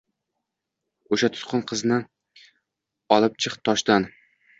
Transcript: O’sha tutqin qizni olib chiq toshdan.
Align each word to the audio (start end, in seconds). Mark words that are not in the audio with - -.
O’sha 1.17 1.27
tutqin 1.35 1.61
qizni 1.71 1.99
olib 3.19 3.37
chiq 3.45 3.59
toshdan. 3.71 4.09